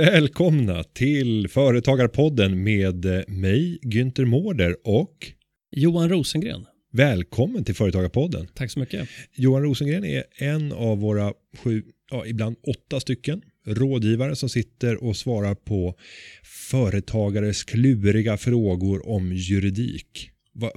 [0.00, 5.32] Välkomna till Företagarpodden med mig, Günther Mårder och
[5.70, 6.66] Johan Rosengren.
[6.92, 8.46] välkommen till Företagarpodden.
[8.54, 9.08] Tack så mycket.
[9.34, 15.16] Johan Rosengren är en av våra sju, ja, ibland åtta stycken rådgivare som sitter och
[15.16, 15.94] svarar på
[16.70, 20.30] företagares kluriga frågor om juridik.
[20.52, 20.72] Va,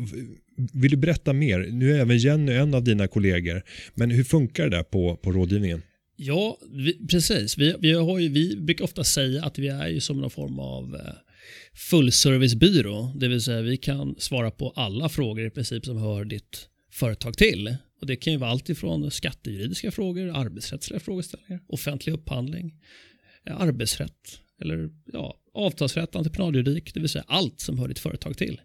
[0.73, 1.67] vill du berätta mer?
[1.71, 3.63] Nu är även Jenny en av dina kollegor,
[3.93, 5.81] men hur funkar det där på, på rådgivningen?
[6.15, 7.57] Ja, vi, precis.
[7.57, 10.59] Vi, vi, har ju, vi brukar ofta säga att vi är ju som någon form
[10.59, 11.13] av eh,
[11.73, 13.13] fullservicebyrå.
[13.15, 17.37] Det vill säga vi kan svara på alla frågor i princip som hör ditt företag
[17.37, 17.75] till.
[18.01, 22.73] Och Det kan ju vara allt ifrån skattejuridiska frågor, arbetsrättsliga frågeställningar, offentlig upphandling,
[23.45, 28.61] eh, arbetsrätt eller ja, avtalsrätt, entreprenadjuridik, det vill säga allt som hör ditt företag till.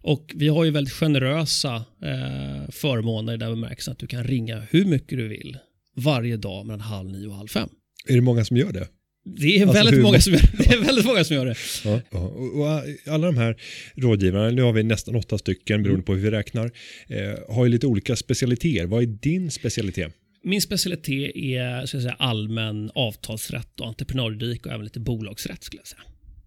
[0.00, 4.84] Och vi har ju väldigt generösa eh, förmåner den bemärkelsen att du kan ringa hur
[4.84, 5.58] mycket du vill
[5.94, 7.68] varje dag mellan halv nio och halv fem.
[8.08, 8.88] Är det många som gör det?
[9.36, 11.46] Det är, Alltså, väldigt, hur många må- som gör, det är väldigt många som gör
[11.46, 11.54] det.
[11.84, 12.18] Ja, ja.
[12.18, 13.56] Och, alla de här
[13.94, 16.70] rådgivarna, nu har vi nästan åtta stycken beroende på hur vi räknar,
[17.08, 18.86] eh, har ju lite olika specialiteter.
[18.86, 20.12] Vad är din specialitet?
[20.46, 25.86] Min specialitet är ska säga, allmän avtalsrätt och entreprenadjuridik och även lite bolagsrätt skulle jag
[25.86, 26.02] säga.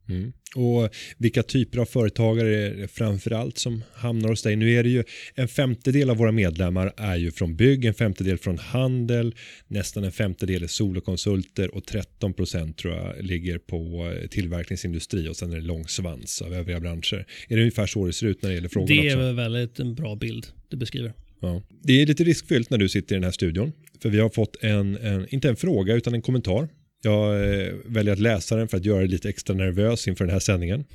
[0.09, 0.33] Mm.
[0.55, 4.55] Och vilka typer av företagare är det framför allt som hamnar hos dig?
[4.55, 5.03] Nu är det ju
[5.36, 9.35] en femtedel av våra medlemmar är ju från bygg, en femtedel från handel,
[9.67, 15.35] nästan en femtedel är solokonsulter och 13 procent tror jag ligger på eh, tillverkningsindustri och
[15.35, 17.25] sen är det lång svans av övriga branscher.
[17.47, 19.25] Är det ungefär så det ser ut när det gäller frågorna Det är också?
[19.25, 21.13] väl väldigt en bra bild du beskriver.
[21.41, 21.61] Ja.
[21.83, 23.72] Det är lite riskfyllt när du sitter i den här studion.
[24.02, 26.67] För vi har fått en, en inte en fråga utan en kommentar.
[27.02, 30.34] Jag eh, väljer att läsa den för att göra dig lite extra nervös inför den
[30.34, 30.85] här sändningen.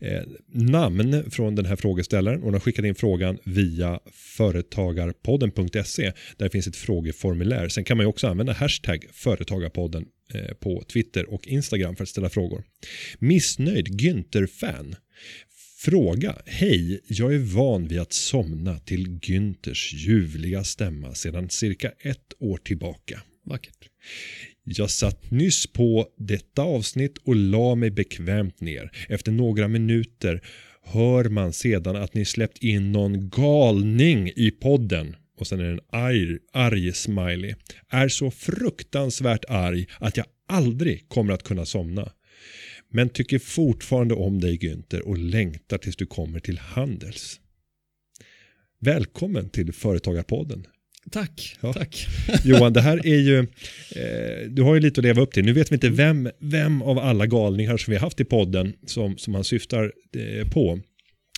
[0.00, 0.22] Eh,
[0.52, 6.12] namn från den här frågeställaren Hon har skickat in frågan via företagarpodden.se.
[6.36, 7.68] Där finns ett frågeformulär.
[7.68, 12.08] Sen kan man ju också använda hashtag företagarpodden eh, på Twitter och Instagram för att
[12.08, 12.64] ställa frågor.
[13.18, 14.96] Missnöjd Günther-fan.
[15.78, 16.36] Fråga.
[16.46, 22.56] Hej, jag är van vid att somna till Günthers ljuvliga stämma sedan cirka ett år
[22.56, 23.22] tillbaka.
[23.44, 23.90] Vackert.
[24.68, 28.90] Jag satt nyss på detta avsnitt och la mig bekvämt ner.
[29.08, 30.42] Efter några minuter
[30.82, 35.16] hör man sedan att ni släppt in någon galning i podden.
[35.38, 37.54] Och sen är det en arg, arg smiley.
[37.88, 42.12] Är så fruktansvärt arg att jag aldrig kommer att kunna somna.
[42.90, 47.40] Men tycker fortfarande om dig Günther och längtar tills du kommer till Handels.
[48.80, 50.66] Välkommen till Företagarpodden.
[51.10, 51.56] Tack.
[51.60, 51.72] Ja.
[51.72, 52.06] Tack.
[52.44, 55.44] Johan, det här är ju, eh, du har ju lite att leva upp till.
[55.44, 58.72] Nu vet vi inte vem, vem av alla galningar som vi har haft i podden
[58.86, 60.80] som, som han syftar eh, på.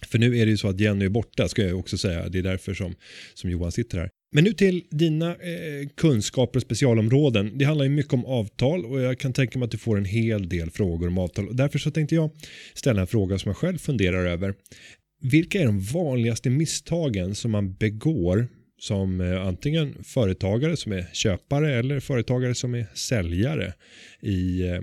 [0.07, 2.29] För nu är det ju så att Jenny är borta, ska jag också säga.
[2.29, 2.95] Det är därför som,
[3.35, 4.11] som Johan sitter här.
[4.33, 7.59] Men nu till dina eh, kunskaper och specialområden.
[7.59, 10.05] Det handlar ju mycket om avtal och jag kan tänka mig att du får en
[10.05, 11.49] hel del frågor om avtal.
[11.49, 12.31] Och därför så tänkte jag
[12.75, 14.55] ställa en fråga som jag själv funderar över.
[15.21, 21.75] Vilka är de vanligaste misstagen som man begår som eh, antingen företagare som är köpare
[21.75, 23.73] eller företagare som är säljare
[24.21, 24.81] i eh,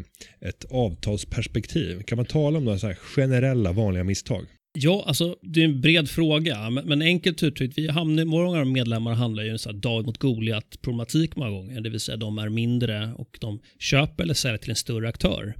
[0.50, 2.02] ett avtalsperspektiv?
[2.04, 4.46] Kan man tala om några så här generella vanliga misstag?
[4.78, 8.50] Ja, alltså det är en bred fråga, men, men enkelt uttryckt, vi hamnar, många av
[8.50, 12.38] våra medlemmar handlar ju en dag mot Goliat problematik många gånger, det vill säga de
[12.38, 15.56] är mindre och de köper eller säljer till en större aktör.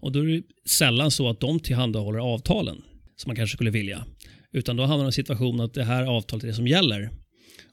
[0.00, 2.76] Och då är det sällan så att de tillhandahåller avtalen
[3.16, 4.04] som man kanske skulle vilja,
[4.52, 7.10] utan då hamnar man i en situation att det här avtalet är det som gäller.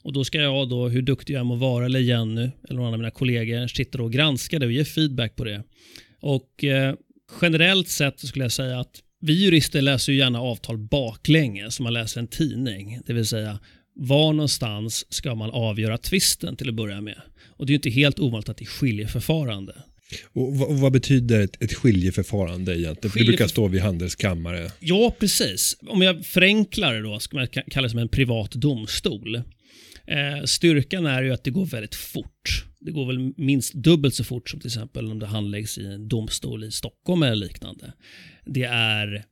[0.05, 2.93] Och då ska jag då, hur duktig jag än må vara, eller Jenny, eller någon
[2.93, 5.63] av mina kollegor, sitta och granska det och ge feedback på det.
[6.21, 6.95] Och eh,
[7.41, 11.83] generellt sett så skulle jag säga att vi jurister läser ju gärna avtal baklänges som
[11.83, 12.99] man läser en tidning.
[13.05, 13.59] Det vill säga,
[13.95, 17.21] var någonstans ska man avgöra tvisten till att börja med?
[17.47, 19.75] Och det är ju inte helt ovanligt att det är skiljeförfarande.
[20.33, 23.11] Och vad, och vad betyder ett, ett skiljeförfarande egentligen?
[23.11, 24.71] För det brukar Skiljeför- stå vid handelskammare.
[24.79, 25.77] Ja, precis.
[25.87, 29.35] Om jag förenklar det då, ska man ka- kalla det som en privat domstol.
[29.35, 32.65] Eh, styrkan är ju att det går väldigt fort.
[32.79, 36.07] Det går väl minst dubbelt så fort som till exempel om det handläggs i en
[36.07, 37.93] domstol i Stockholm eller liknande.
[38.45, 39.23] Det är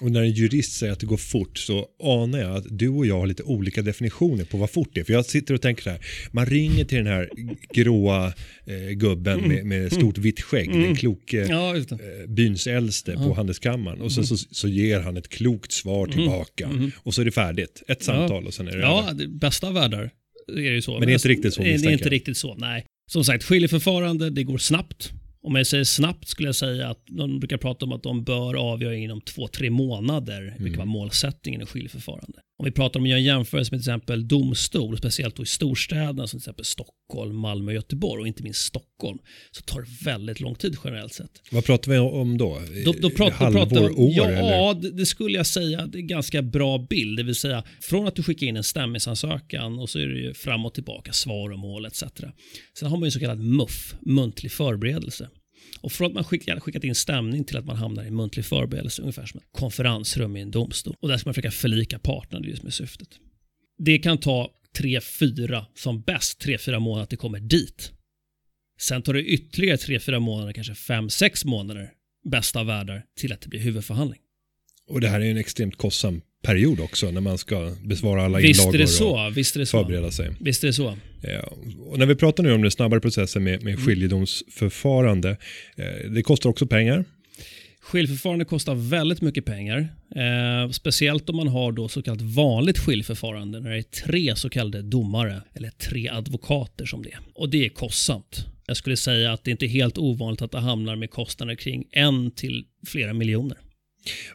[0.00, 3.06] Och när en jurist säger att det går fort så anar jag att du och
[3.06, 5.04] jag har lite olika definitioner på vad fort är.
[5.04, 6.00] För jag sitter och tänker så här,
[6.32, 7.30] man ringer till den här
[7.72, 8.32] gråa
[8.66, 11.84] eh, gubben med, med stort vitt skägg, den kloke Ja, eh,
[12.28, 14.00] byns äldste på handelskammaren.
[14.00, 16.70] Och så, så, så ger han ett klokt svar tillbaka.
[16.96, 17.82] Och så är det färdigt.
[17.88, 20.10] Ett samtal och sen är det Ja, det bästa av världar
[20.48, 21.00] är det ju så.
[21.00, 22.86] det är inte riktigt så, Det är inte riktigt så, nej.
[23.10, 25.12] Som sagt, skiljeförfarande, det går snabbt
[25.44, 28.54] Om jag säger snabbt skulle jag säga att de brukar prata om att de bör
[28.54, 30.54] avgöra inom två, tre månader, mm.
[30.58, 32.38] vilket var målsättningen i skiljeförfarande.
[32.58, 35.46] Om vi pratar om att göra en jämförelse med till exempel domstol, speciellt då i
[35.46, 39.18] storstäderna som till exempel Stockholm, Malmö och Göteborg och inte minst Stockholm,
[39.50, 41.30] så tar det väldigt lång tid generellt sett.
[41.50, 42.60] Vad pratar vi om då?
[42.84, 44.10] då, då pratar, Halvår, pratar, år?
[44.12, 44.74] Ja, eller?
[44.74, 47.16] Det, det, skulle jag säga det är en ganska bra bild.
[47.18, 50.34] Det vill säga från att du skickar in en stämningsansökan och så är det ju
[50.34, 52.04] fram och tillbaka, svar och mål etc.
[52.78, 55.28] Sen har man ju så kallad MUF, muntlig förberedelse.
[55.80, 59.02] Och från att man skick, skickat in stämning till att man hamnar i muntlig förberedelse,
[59.02, 60.96] ungefär som ett konferensrum i en domstol.
[61.00, 63.08] Och där ska man försöka förlika parterna, just med syftet.
[63.78, 67.92] Det kan ta tre, fyra, som bäst tre, fyra månader att det kommer dit.
[68.80, 71.90] Sen tar det ytterligare tre, fyra månader, kanske fem, sex månader,
[72.30, 74.20] bästa av världar, till att det blir huvudförhandling.
[74.88, 78.60] Och det här är en extremt kostsam period också när man ska besvara alla visst
[78.60, 79.78] inlagor är det så, och visst är det så.
[79.78, 80.30] förbereda sig.
[80.40, 80.96] Visst är det så.
[81.22, 81.40] Ja,
[81.86, 83.86] och när vi pratar nu om den snabbare processen med, med mm.
[83.86, 85.36] skiljedomsförfarande,
[85.76, 87.04] eh, det kostar också pengar.
[87.80, 89.88] Skiljeförfarande kostar väldigt mycket pengar.
[90.16, 94.50] Eh, speciellt om man har då så kallat vanligt skiljeförfarande när det är tre så
[94.50, 97.18] kallade domare eller tre advokater som det är.
[97.34, 98.46] Och det är kostsamt.
[98.66, 101.84] Jag skulle säga att det inte är helt ovanligt att det hamnar med kostnader kring
[101.92, 103.58] en till flera miljoner.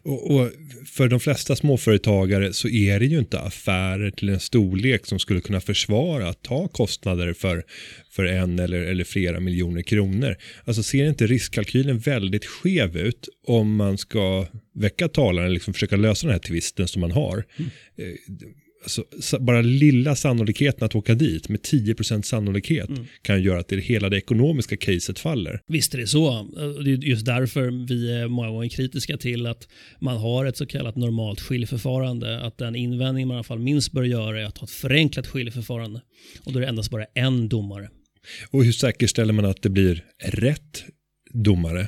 [0.04, 0.52] Och, och,
[0.86, 5.42] för de flesta småföretagare så är det ju inte affärer till en storlek som skulle
[5.42, 7.64] kunna försvara att ta kostnader för,
[8.12, 10.38] för en eller, eller flera miljoner kronor.
[10.66, 15.96] Alltså ser inte riskkalkylen väldigt skev ut om man ska väcka talan eller liksom försöka
[15.96, 17.46] lösa den här tvisten som man har.
[17.58, 17.72] Mm.
[18.86, 23.06] Eh, alltså, bara lilla sannolikheten att åka dit med 10% sannolikhet mm.
[23.22, 25.62] kan göra att det hela det ekonomiska caset faller.
[25.68, 26.48] Visst är det så.
[26.84, 29.68] Det är just därför vi är många gånger kritiska till att
[30.00, 32.42] man har ett så kallat normalt skiljeförfarande.
[32.42, 35.28] Att den invändning man i alla fall minst bör göra är att ha ett förenklat
[35.28, 36.02] skiljeförfarande.
[36.44, 37.90] Och då är det endast bara en domare.
[38.50, 40.84] Och hur säkerställer man att det blir rätt
[41.34, 41.88] domare?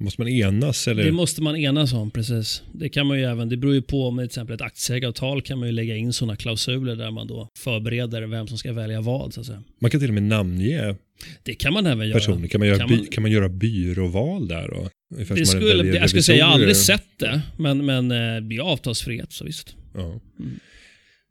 [0.00, 0.88] Måste man enas?
[0.88, 1.04] Eller?
[1.04, 2.62] Det måste man enas om, precis.
[2.72, 5.58] Det kan man ju även, det beror ju på om till exempel ett aktieägaravtal kan
[5.58, 9.34] man ju lägga in sådana klausuler där man då förbereder vem som ska välja vad.
[9.34, 9.62] Så att säga.
[9.80, 10.96] Man kan till och med namnge
[11.42, 12.18] det kan man även göra.
[12.18, 12.48] Personer.
[12.48, 14.68] Kan man göra, kan man, by, kan man göra byråval där?
[14.68, 14.90] Då?
[15.34, 18.56] Det skulle, det, jag skulle säga, jag har aldrig sett det, men, men eh, det
[18.56, 19.76] är avtalsfrihet, så visst.
[19.94, 20.20] Ja.
[20.38, 20.60] Mm.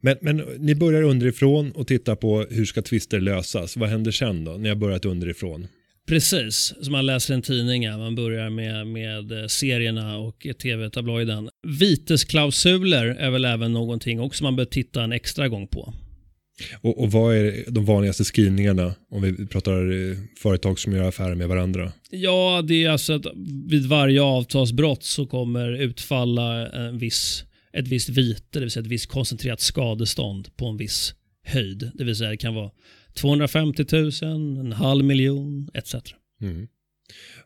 [0.01, 3.77] Men, men ni börjar underifrån och tittar på hur ska tvister lösas.
[3.77, 5.67] Vad händer sen då, när jag börjat underifrån?
[6.07, 7.89] Precis, som man läser en tidning.
[7.89, 11.49] Man börjar med, med eh, serierna och tv-tabloiden.
[11.79, 15.93] Vitesklausuler är väl även någonting också man bör titta en extra gång på.
[16.81, 21.35] Och, och, vad är de vanligaste skrivningarna om vi pratar eh, företag som gör affärer
[21.35, 21.91] med varandra?
[22.11, 23.25] Ja, det är alltså att
[23.69, 27.43] vid varje avtalsbrott så kommer utfalla en viss,
[27.73, 31.13] ett visst vite, det vill säga ett visst koncentrerat skadestånd på en viss
[31.43, 31.91] höjd.
[31.93, 32.71] Det vill säga det kan vara
[33.17, 34.11] 250 000,
[34.59, 35.95] en halv miljon etc.
[36.41, 36.67] Mm.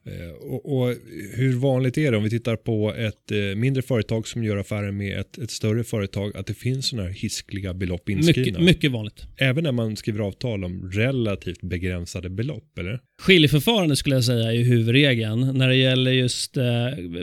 [0.06, 0.96] Eh, och, och,
[1.34, 4.92] hur vanligt är det om vi tittar på ett eh, mindre företag som gör affärer
[4.92, 8.60] med ett, ett större företag att det finns sådana här hiskliga belopp inskrivna?
[8.60, 9.24] Mycket, mycket vanligt.
[9.38, 13.00] Även när man skriver avtal om relativt begränsade belopp, eller?
[13.22, 15.58] Skiljeförfarande skulle jag säga är huvudregeln.
[15.58, 16.64] När det gäller just eh,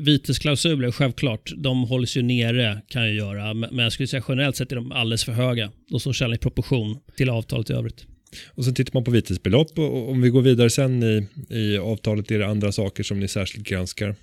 [0.00, 4.72] vitesklausuler, självklart, de hålls ju nere kan jag göra, men jag skulle säga generellt sett
[4.72, 5.72] är de alldeles för höga.
[5.90, 8.06] De står sällan i proportion till avtalet i övrigt.
[8.46, 12.30] Och sen tittar man på vitesbelopp och om vi går vidare sen i, i avtalet
[12.30, 14.16] är det andra saker som ni särskilt granskar.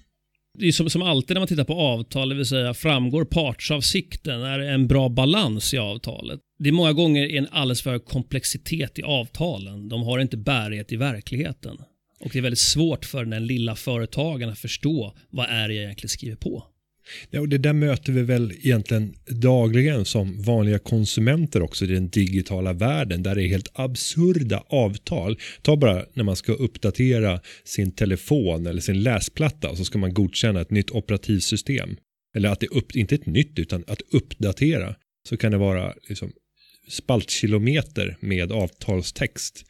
[0.57, 4.41] Det är som, som alltid när man tittar på avtal, det vill säga framgår partsavsikten,
[4.41, 6.39] är det en bra balans i avtalet?
[6.59, 9.89] Det är många gånger en alldeles för komplexitet i avtalen.
[9.89, 11.77] De har inte bärighet i verkligheten.
[12.19, 15.83] Och det är väldigt svårt för den lilla företagaren att förstå vad är det jag
[15.83, 16.63] egentligen skriver på.
[17.29, 22.09] Ja, och det där möter vi väl egentligen dagligen som vanliga konsumenter också i den
[22.09, 25.39] digitala världen där det är helt absurda avtal.
[25.61, 30.13] Ta bara när man ska uppdatera sin telefon eller sin läsplatta och så ska man
[30.13, 31.97] godkänna ett nytt operativsystem.
[32.35, 34.95] Eller att det upp, inte ett nytt utan att uppdatera.
[35.29, 36.31] Så kan det vara liksom
[36.89, 39.65] spaltkilometer med avtalstext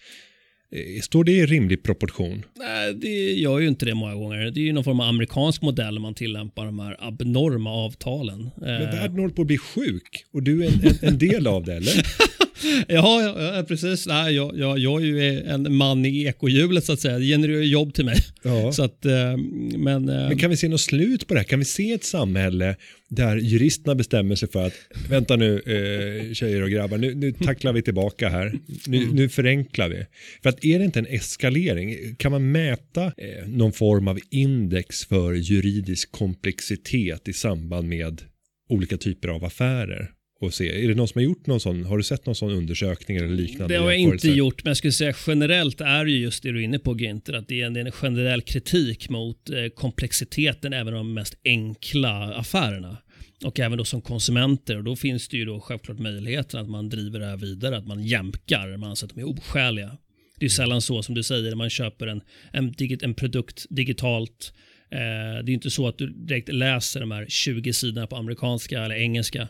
[1.01, 2.45] står det i rimlig proportion?
[2.59, 4.51] Nej, det gör ju inte det många gånger.
[4.51, 8.49] Det är ju någon form av amerikansk modell man tillämpar de här abnorma avtalen.
[8.57, 11.63] Men världen håller på att bli sjuk och du är en, en, en del av
[11.63, 11.93] det, eller?
[12.87, 14.07] ja, ja, precis.
[14.07, 17.19] Nej, jag, jag, jag är ju en man i ekohjulet så att säga.
[17.19, 18.17] Det genererar jobb till mig.
[18.43, 18.71] Ja.
[18.71, 19.37] Så att, eh,
[19.77, 21.45] men, eh, men kan vi se något slut på det här?
[21.45, 22.75] Kan vi se ett samhälle
[23.09, 24.73] där juristerna bestämmer sig för att
[25.09, 28.53] vänta nu eh, tjejer och grabbar, nu, nu tacklar vi tillbaka här.
[28.87, 29.15] Nu, mm.
[29.15, 30.05] nu förenklar vi.
[30.43, 32.15] För att är det inte en eskalering?
[32.15, 38.21] Kan man mäta eh, någon form av index för juridisk komplexitet i samband med
[38.69, 40.11] olika typer av affärer?
[40.39, 40.83] Och se?
[40.83, 41.85] Är det någon som har gjort någon sån?
[41.85, 43.73] Har du sett någon sån undersökning eller liknande?
[43.73, 46.59] Det har jag inte gjort, men jag skulle säga generellt är ju just det du
[46.59, 49.67] är inne på Günther, att det är en, det är en generell kritik mot eh,
[49.75, 52.97] komplexiteten även av de mest enkla affärerna.
[53.43, 56.89] Och även då som konsumenter, och då finns det ju då självklart möjligheten att man
[56.89, 59.97] driver det här vidare, att man jämkar, man anser att de är oskäliga.
[60.39, 62.21] Det är sällan så som du säger, man köper en,
[62.53, 64.53] en, digit, en produkt digitalt,
[64.91, 68.83] eh, det är inte så att du direkt läser de här 20 sidorna på amerikanska
[68.83, 69.47] eller engelska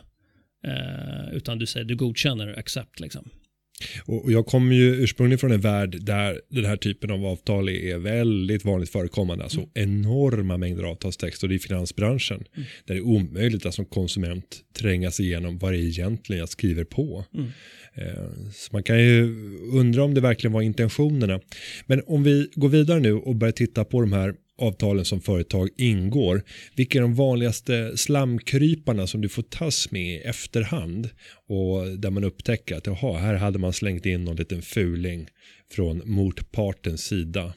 [0.66, 3.28] Eh, utan du säger du godkänner accept liksom.
[4.04, 7.98] Och jag kommer ju ursprungligen från en värld där den här typen av avtal är
[7.98, 9.44] väldigt vanligt förekommande.
[9.44, 9.70] Alltså Mm.
[9.74, 12.36] enorma mängder avtalstext och det är finansbranschen.
[12.54, 12.68] Mm.
[12.84, 16.48] Där det är omöjligt att som konsument tränga sig igenom vad det är egentligen jag
[16.48, 17.24] skriver på.
[17.34, 17.46] Mm.
[17.94, 19.22] Eh, Så man kan ju
[19.72, 21.40] undra om det verkligen var intentionerna.
[21.86, 25.68] Men om vi går vidare nu och börjar titta på de här avtalen som företag
[25.76, 26.42] ingår.
[26.74, 31.10] Vilka är de vanligaste slamkryparna som du får tas med i efterhand
[31.48, 35.26] och där man upptäcker att jaha, här hade man slängt in någon liten fuling
[35.72, 37.52] från motpartens sida.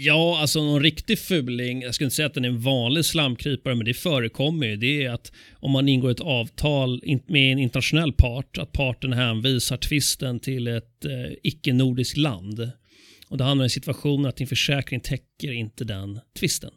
[0.00, 3.74] Ja, alltså någon riktig fuling, jag skulle inte säga att den är en vanlig slamkrypare,
[3.74, 4.76] men det förekommer ju.
[4.76, 9.76] Det är att om man ingår ett avtal med en internationell part, att parten hänvisar
[9.76, 12.70] tvisten till ett eh, icke-nordiskt land.
[13.34, 16.70] Och det hamnar i situationen att din försäkring täcker inte den tvisten.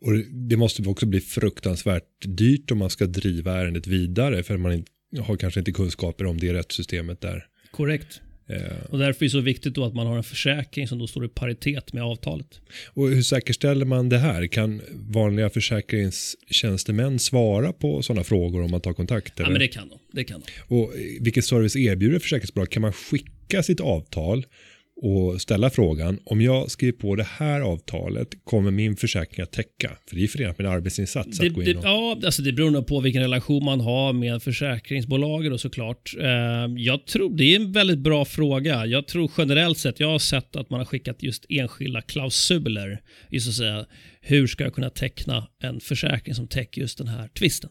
[0.00, 0.12] Och
[0.48, 4.84] det måste också bli fruktansvärt dyrt om man ska driva ärendet vidare för man
[5.20, 7.46] har kanske inte kunskaper om det rättssystemet där.
[7.70, 8.20] Korrekt.
[8.48, 11.06] Eh, Och därför är det så viktigt då att man har en försäkring som då
[11.06, 12.60] står i paritet med avtalet.
[12.86, 14.46] Och hur säkerställer man det här?
[14.46, 19.32] Kan vanliga försäkringstjänstemän svara på sådana frågor om man tar kontakt?
[19.36, 19.52] Ja, eller?
[19.52, 19.98] men det kan de.
[20.12, 20.74] Det kan de.
[20.76, 22.70] Och vilken service erbjuder försäkringsbolag?
[22.70, 24.46] Kan man skicka sitt avtal
[24.96, 29.90] och ställa frågan om jag skriver på det här avtalet kommer min försäkring att täcka?
[30.08, 31.84] För det är förenat med en arbetsinsats Det, att gå det, in och...
[31.84, 36.14] ja, alltså det beror nog på vilken relation man har med försäkringsbolaget och såklart.
[36.20, 36.26] Eh,
[36.76, 38.86] jag tror, det är en väldigt bra fråga.
[38.86, 43.00] Jag tror generellt sett, jag har sett att man har skickat just enskilda klausuler.
[43.30, 43.86] Just att säga,
[44.20, 47.70] hur ska jag kunna teckna en försäkring som täcker just den här tvisten?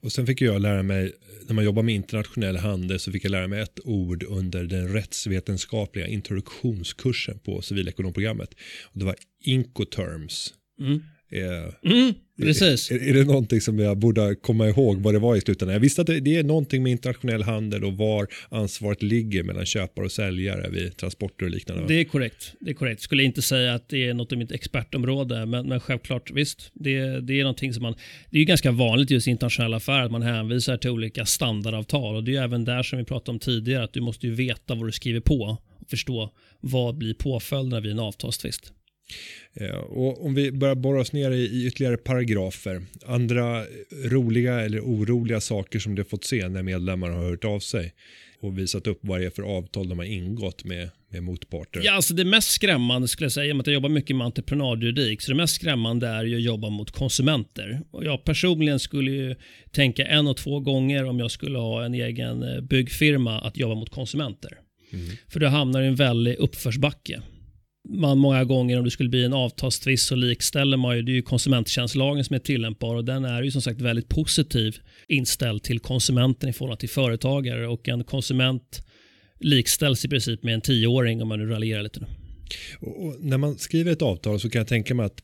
[0.00, 1.12] Och sen fick jag lära mig,
[1.46, 4.88] när man jobbar med internationell handel så fick jag lära mig ett ord under den
[4.88, 8.54] rättsvetenskapliga introduktionskursen på civilekonomprogrammet.
[8.84, 10.54] Och det var incoterms.
[10.80, 11.02] Mm.
[11.30, 12.90] Eh, Mm, precis.
[12.90, 15.72] Är, är det någonting som jag borde komma ihåg vad det var i slutändan?
[15.72, 19.66] Jag visste att det, det är någonting med internationell handel och var ansvaret ligger mellan
[19.66, 21.84] köpare och säljare vid transporter och liknande.
[21.88, 22.52] Det är korrekt.
[22.60, 23.02] Det är korrekt.
[23.02, 26.70] Skulle inte säga att det är något av mitt expertområde, men, men självklart visst.
[26.74, 27.94] Det, det är någonting som man...
[28.30, 32.24] Det är ganska vanligt just i internationella affärer att man hänvisar till olika standardavtal och
[32.24, 34.88] det är även där som vi pratade om tidigare att du måste ju veta vad
[34.88, 38.72] du skriver på och förstå vad blir påföljderna vid en avtalstvist.
[39.54, 42.82] Eh, Och om vi börjar borra oss ner i, ytterligare paragrafer.
[43.06, 43.64] Andra
[44.04, 47.94] roliga eller oroliga saker som du fått se när medlemmar har hört av sig
[48.40, 51.80] och visat upp vad det är för avtal de har ingått med, med motparter.
[51.84, 54.16] Ja, alltså det mest skrämmande skulle jag säga, i och med att jag jobbar mycket
[54.16, 57.80] med entreprenadjuridik, så det mest skrämmande är ju att jobba mot konsumenter.
[57.90, 59.34] Och jag personligen skulle ju
[59.72, 63.74] tänka en och två gånger om jag skulle ha en egen eh, byggfirma att jobba
[63.74, 64.58] mot konsumenter.
[65.28, 67.22] För då hamnar i en väldig uppförsbacke.
[67.88, 71.14] Man många gånger om det skulle bli en avtalstvist så likställer man ju, det är
[71.14, 74.76] ju konsumenttjänstlagen som är tillämpbar och den är ju som sagt väldigt positiv
[75.08, 78.82] inställd till konsumenten i förhållande till företagare och en konsument
[79.40, 82.00] likställs i princip med en tioåring om man nu raljerar lite.
[82.00, 82.06] Nu.
[82.80, 85.22] Och, och när man skriver ett avtal så kan jag tänka mig att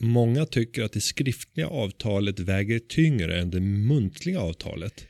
[0.00, 5.06] många tycker att det skriftliga avtalet väger tyngre än det muntliga avtalet.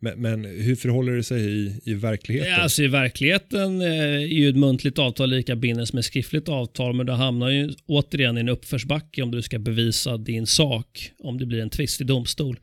[0.00, 2.52] Men, men hur förhåller det sig i, i verkligheten?
[2.52, 6.48] Ja, Alltså I verkligheten eh, är ju ett muntligt avtal lika bindande som ett skriftligt
[6.48, 11.10] avtal men du hamnar ju återigen i en uppförsbacke om du ska bevisa din sak
[11.18, 12.58] om det blir en tvist i domstol.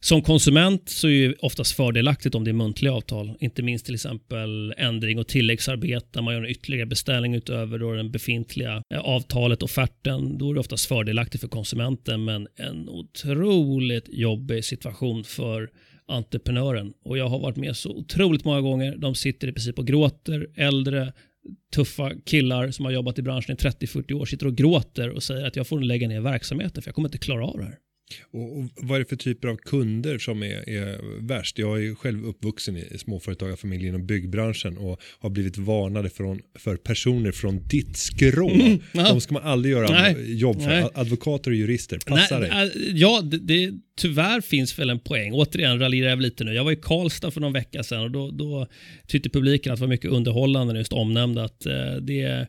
[0.00, 3.36] Som konsument så är det oftast fördelaktigt om det är muntliga avtal.
[3.40, 6.22] Inte minst till exempel ändring och tilläggsarbete.
[6.22, 10.38] Man gör en ytterligare beställning utöver då den befintliga eh, avtalet, offerten.
[10.38, 15.70] Då är det oftast fördelaktigt för konsumenten men en otroligt jobbig situation för
[16.08, 16.92] entreprenören.
[17.04, 18.96] Och jag har varit med så otroligt många gånger.
[18.96, 20.46] De sitter i princip och gråter.
[20.56, 21.12] Äldre,
[21.74, 25.46] tuffa killar som har jobbat i branschen i 30-40 år sitter och gråter och säger
[25.46, 27.78] att jag får lägga ner verksamheten för jag kommer inte klara av det här.
[28.30, 31.58] Och, och vad är det för typer av kunder som är, är värst?
[31.58, 36.76] Jag är ju själv uppvuxen i småföretagarfamiljen och byggbranschen och har blivit varnade från, för
[36.76, 38.50] personer från ditt skrå.
[38.92, 39.08] ja.
[39.08, 40.38] De ska man aldrig göra Nej.
[40.38, 40.68] jobb för.
[40.68, 40.88] Nej.
[40.94, 42.50] Advokater och jurister, passa dig.
[42.50, 45.32] Nej, äh, ja, det, det, tyvärr finns väl en poäng.
[45.32, 46.52] Återigen raljerar jag lite nu.
[46.54, 48.66] Jag var i Karlstad för någon vecka sedan och då, då
[49.06, 52.48] tyckte publiken att det var mycket underhållande när just omnämnde att eh, det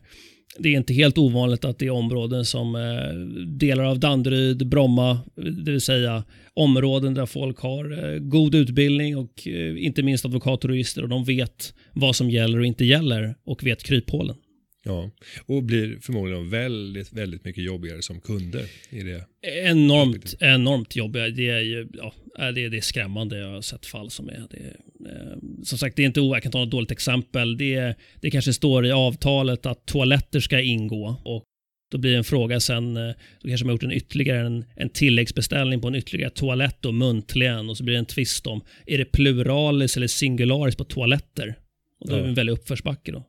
[0.58, 3.14] det är inte helt ovanligt att det är områden som eh,
[3.46, 5.18] delar av Danderyd, Bromma,
[5.64, 10.68] det vill säga områden där folk har eh, god utbildning och eh, inte minst advokater
[10.68, 14.36] och jurister och de vet vad som gäller och inte gäller och vet kryphålen.
[14.84, 15.10] Ja,
[15.46, 19.24] och blir förmodligen väldigt, väldigt mycket jobbigare som kunder i det.
[19.64, 21.28] Enormt, enormt jobbiga.
[21.28, 23.38] Det är ju, ja, det, är, det är skrämmande.
[23.38, 24.76] Jag har sett fall som är, det är
[25.12, 27.58] eh, som sagt, det är inte jag kan ta något dåligt exempel.
[27.58, 31.44] Det, det kanske står i avtalet att toaletter ska ingå och
[31.90, 34.90] då blir en fråga sen, eh, då kanske man har gjort en ytterligare en, en
[34.90, 38.98] tilläggsbeställning på en ytterligare toalett och muntligen och så blir det en tvist om, är
[38.98, 41.54] det pluralis eller singularis på toaletter?
[42.00, 43.24] Och då är det en väldig uppförsbacke då.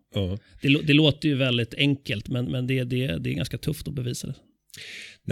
[0.62, 3.94] Det, det, låter ju väldigt enkelt, men, men det, det, det är ganska tufft att
[3.94, 4.36] bevisa det.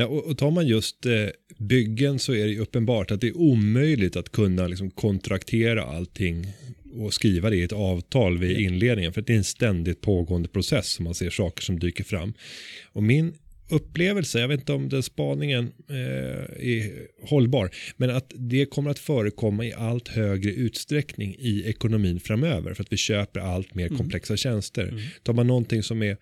[0.06, 1.14] Och, och tar man just eh,
[1.58, 6.48] byggen så är det ju uppenbart att det är omöjligt att kunna liksom, kontraktera allting
[6.94, 9.14] och skriva det i ett avtal vid inledningen.
[9.14, 12.34] För det är en ständigt pågående process som man ser saker som dyker fram.
[12.86, 13.34] Och min
[13.70, 15.96] upplevelse, jag vet inte om den spaningen eh,
[16.70, 22.74] är hållbar, men att det kommer att förekomma i allt högre utsträckning i ekonomin framöver
[22.74, 24.88] för att vi köper allt mer komplexa tjänster.
[24.88, 25.02] Mm.
[25.24, 26.18] Tar man någonting som är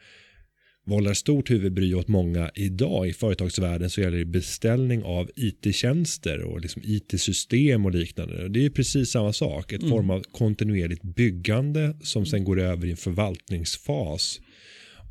[0.88, 6.62] vållar stort huvudbry åt många idag i företagsvärlden så gäller det beställning av it-tjänster och
[6.62, 8.50] liksom it-system och liknande.
[8.50, 9.92] Det är precis samma sak, ett mm.
[9.92, 14.40] form av kontinuerligt byggande som sen går över i en förvaltningsfas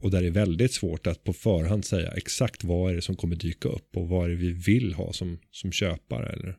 [0.01, 3.17] och där det är väldigt svårt att på förhand säga exakt vad är det som
[3.17, 6.27] kommer dyka upp och vad är det vi vill ha som, som köpare.
[6.27, 6.57] Eller?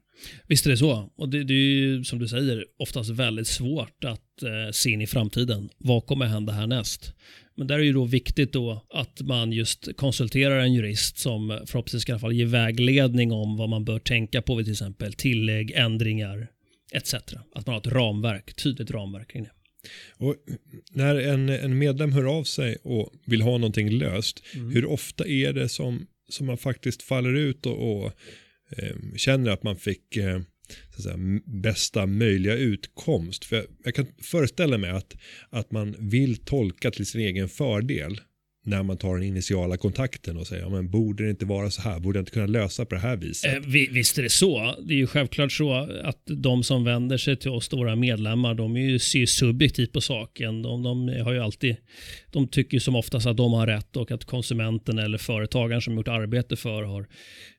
[0.47, 1.11] Visst är det så.
[1.17, 5.01] Och det, det är ju som du säger oftast väldigt svårt att eh, se in
[5.01, 5.69] i framtiden.
[5.77, 7.13] Vad kommer hända härnäst?
[7.57, 11.59] Men där är det ju då viktigt då att man just konsulterar en jurist som
[11.65, 15.13] förhoppningsvis i alla fall ger vägledning om vad man bör tänka på vid till exempel
[15.13, 16.47] tillägg, ändringar
[16.93, 17.13] etc.
[17.55, 19.51] Att man har ett ramverk, tydligt ramverk kring det.
[20.13, 20.35] Och
[20.91, 24.71] när en, en medlem hör av sig och vill ha någonting löst, mm.
[24.71, 28.11] hur ofta är det som, som man faktiskt faller ut och, och
[28.77, 30.41] eh, känner att man fick eh,
[31.03, 33.45] säga, bästa möjliga utkomst?
[33.45, 35.17] För jag, jag, kan föreställa mig att,
[35.49, 38.21] att man vill tolka till sin egen fördel
[38.67, 41.81] när man tar den initiala kontakten och säger, ja, men borde det inte vara så
[41.81, 41.99] här?
[41.99, 43.55] Borde jag inte kunna lösa på det här viset?
[43.55, 44.75] Eh, visst är det så.
[44.87, 48.75] Det är ju självklart så att de som vänder sig till oss, våra medlemmar, de
[48.75, 50.61] är ju, ser subjektivt på saken.
[50.61, 51.75] De, de, har ju alltid,
[52.31, 56.07] de tycker som oftast att de har rätt och att konsumenten eller företagaren som gjort
[56.07, 57.07] arbete för har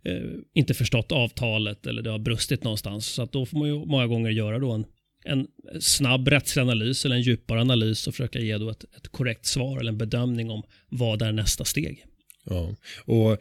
[0.05, 0.15] eh,
[0.55, 3.07] inte förstått avtalet eller det har brustit någonstans.
[3.07, 4.85] Så att då får man ju många gånger göra då en
[5.25, 5.47] en
[5.81, 9.81] snabb rättslig analys eller en djupare analys och försöka ge då ett, ett korrekt svar
[9.81, 12.05] eller en bedömning om vad är nästa steg.
[12.45, 13.39] Ja, och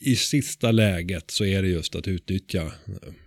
[0.00, 2.72] i sista läget så är det just att utnyttja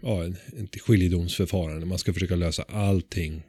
[0.01, 1.85] ja, ett skiljedomsförfarande.
[1.85, 3.43] Man ska försöka lösa allting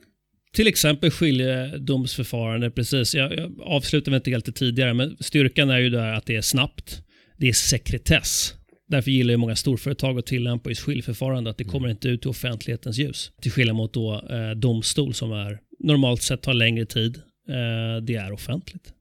[0.52, 3.14] till exempel skiljedomsförfarande, precis.
[3.14, 7.02] Jag, jag avslutade inte helt tidigare, men styrkan är ju där att det är snabbt.
[7.36, 8.54] Det är sekretess.
[8.88, 12.30] Därför gillar ju många storföretag att tillämpa just skiljeförfarande, att det kommer inte ut till
[12.30, 13.32] offentlighetens ljus.
[13.42, 17.16] Till skillnad mot då, eh, domstol som är normalt sett tar längre tid.
[17.48, 18.92] Eh, det är offentligt.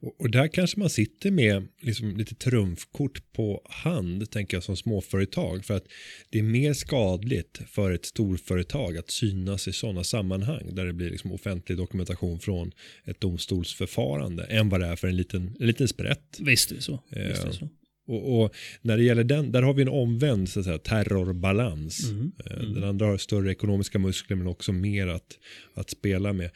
[0.00, 4.76] Och, och, där kanske man sitter med liksom lite trumfkort på hand, tänker jag som
[4.76, 5.64] småföretag.
[5.64, 5.84] För att
[6.30, 11.10] det är mer skadligt för ett storföretag att synas i sådana sammanhang där det blir
[11.10, 12.72] liksom offentlig dokumentation från
[13.04, 16.38] ett domstolsförfarande än vad det är för en liten, en liten sprätt.
[16.40, 17.02] Visst är det så.
[17.10, 17.68] Visst är det så.
[18.12, 22.10] Och, och, när det gäller den, där har vi en omvänd så att säga, terrorbalans.
[22.10, 22.32] Mm.
[22.46, 22.74] Eh, mm.
[22.74, 25.38] Den andra har större ekonomiska muskler men också mer att,
[25.74, 26.50] att spela med.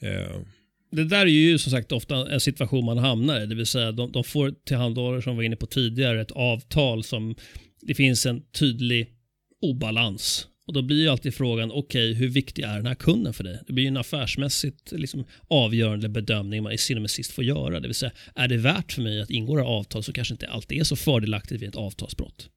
[0.00, 0.40] Eh.
[0.92, 3.92] Det där är ju som sagt ofta en situation man hamnar i, det vill säga
[3.92, 7.34] de, de får tillhandahållare som var inne på tidigare ett avtal som
[7.80, 9.08] det finns en tydlig
[9.62, 13.32] obalans och då blir ju alltid frågan, okej, okay, hur viktig är den här kunden
[13.32, 13.58] för dig?
[13.66, 17.80] Det blir ju en affärsmässigt liksom, avgörande bedömning man i syvende sist får göra.
[17.80, 20.48] Det vill säga, är det värt för mig att ingå det avtal så kanske inte
[20.48, 22.48] alltid är så fördelaktigt vid ett avtalsbrott.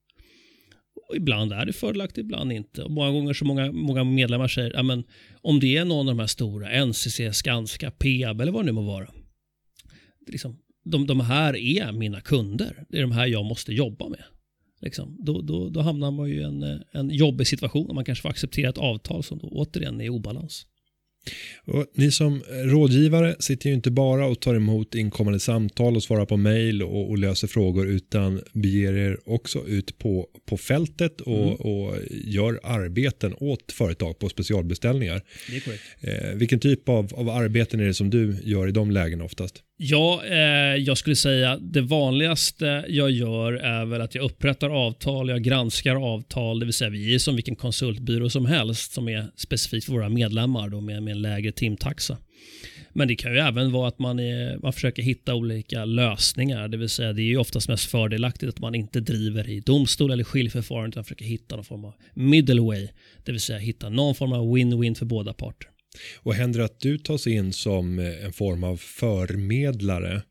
[1.10, 2.84] Och ibland är det fördelaktigt, ibland inte.
[2.84, 5.04] Och många gånger så många, många medlemmar säger, ja, men,
[5.42, 8.72] om det är någon av de här stora, NCC, Skanska, Peab eller vad det nu
[8.72, 9.08] må vara.
[10.28, 12.86] Liksom, de, de här är mina kunder.
[12.90, 14.24] Det är de här jag måste jobba med.
[14.84, 18.22] Liksom, då, då, då hamnar man ju i en, en jobbig situation och man kanske
[18.22, 20.66] får acceptera ett avtal som då återigen är i obalans.
[21.66, 26.26] Och ni som rådgivare sitter ju inte bara och tar emot inkommande samtal och svarar
[26.26, 31.44] på mejl och, och, löser frågor utan beger er också ut på, på fältet och,
[31.44, 31.56] mm.
[31.56, 35.22] och gör arbeten åt företag på specialbeställningar.
[35.50, 35.84] Det är korrekt.
[36.02, 39.64] Eh, vilken typ av, av arbeten är det som du gör i de lägena oftast?
[39.78, 45.30] Ja, eh, jag skulle säga det vanligaste jag gör är väl att jag upprättar avtal,
[45.30, 49.28] jag granskar avtal, det vill säga vi är som vilken konsultbyrå som helst som är
[49.36, 52.18] specifikt för våra medlemmar då med, med en lägre timtaxa.
[52.96, 56.68] Men det kan ju även vara att man, är, man försöker hitta olika lösningar.
[56.68, 60.12] Det vill säga det är ju oftast mest fördelaktigt att man inte driver i domstol
[60.12, 62.88] eller skiljeförfarande utan försöker hitta någon form av middle way.
[63.24, 65.73] Det vill säga hitta någon form av win-win för båda parter.
[66.16, 70.22] Och händer det att du tas in som eh, en form av förmedlare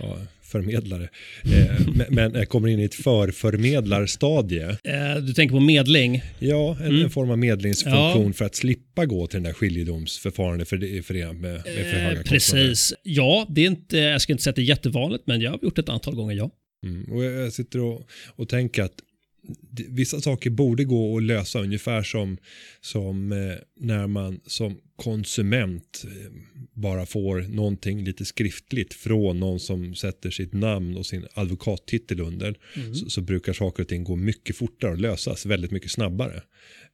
[0.00, 1.08] ja, förmedlare,
[1.44, 4.68] eh, men, men kommer in i ett förförmedlarstadie.
[4.84, 6.22] Eh, du tänker på medling?
[6.38, 7.02] Ja, en, mm.
[7.02, 8.32] en form av medlingsfunktion ja.
[8.32, 12.22] för att slippa gå till den där skiljedomsförfarande för, det med, med för höga eh,
[12.22, 12.94] Precis.
[13.02, 15.58] Ja, det är inte, jag ska inte säga att det är jättevanligt, men jag har
[15.62, 16.50] gjort det ett antal gånger, ja.
[16.84, 17.12] Mm.
[17.12, 18.94] Och jag sitter och, och tänker att
[19.88, 22.38] vissa saker borde gå att lösa ungefär som,
[22.80, 26.32] som eh, när man som konsument eh,
[26.72, 32.58] bara får någonting lite skriftligt från någon som sätter sitt namn och sin advokattitel under
[32.76, 32.94] mm.
[32.94, 36.42] så, så, brukar saker och ting gå mycket fortare och lösas väldigt mycket snabbare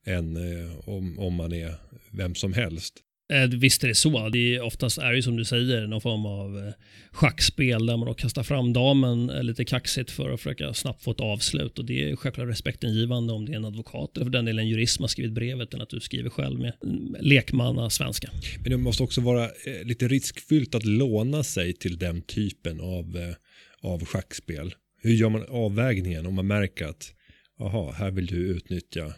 [0.05, 1.75] än eh, om, om man är
[2.11, 2.95] vem som helst.
[3.33, 4.29] Eh, visst är det så.
[4.29, 6.73] Det är, oftast är det som du säger någon form av eh,
[7.11, 11.11] schackspel där man då kastar fram damen eh, lite kaxigt för att försöka snabbt få
[11.11, 11.79] ett avslut.
[11.79, 14.69] Och det är självklart respektingivande om det är en advokat eller för den delen en
[14.69, 16.73] jurist som har skrivit brevet än att du skriver själv med
[17.21, 18.31] lekmanna svenska.
[18.61, 23.35] Men det måste också vara eh, lite riskfyllt att låna sig till den typen av,
[23.81, 24.75] av schackspel.
[25.03, 27.15] Hur gör man avvägningen om man märker att
[27.61, 29.15] aha, här vill du utnyttja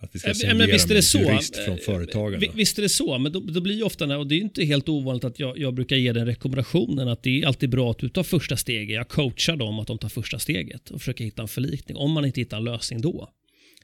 [0.00, 1.18] att vi ska signera men visst är det så.
[1.18, 2.42] jurist från företagen.
[2.54, 4.88] Visst är det så, men då, då blir ju ofta, och det är inte helt
[4.88, 8.08] ovanligt att jag, jag, brukar ge den rekommendationen att det är alltid bra att du
[8.08, 8.94] tar första steget.
[8.94, 11.96] Jag coachar dem att de tar första steget och försöker hitta en förlikning.
[11.96, 13.28] Om man inte hittar en lösning då,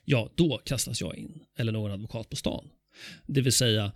[0.04, 2.68] ja då kastas jag in, eller någon advokat på stan.
[3.26, 3.92] Det vill säga,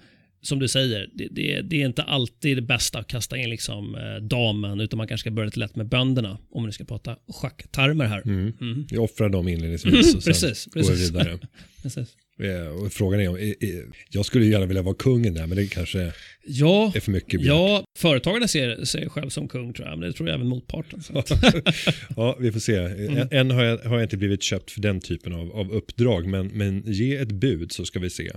[0.47, 3.95] som du säger, det, det, det, är inte alltid det bästa att kasta in liksom,
[3.95, 6.85] eh, damen, utan man kanske ska börja lite lätt med bönderna, om vi nu ska
[6.85, 8.23] prata schacktermer här.
[8.25, 8.53] Mm.
[8.61, 8.87] Mm.
[8.91, 11.39] Vi offrar dem inledningsvis och sen precis, går vi vidare.
[11.83, 12.17] precis.
[12.83, 13.55] Och frågan är om,
[14.11, 16.13] jag skulle gärna vilja vara kungen där, men det kanske
[16.47, 17.47] ja, är för mycket begärt.
[17.47, 21.03] Ja, företagarna ser sig själv som kung tror jag, men det tror jag även motparten.
[22.17, 22.77] ja, vi får se.
[22.77, 23.29] Mm.
[23.31, 26.47] Än har jag, har jag inte blivit köpt för den typen av, av uppdrag, men,
[26.47, 28.31] men ge ett bud så ska vi se.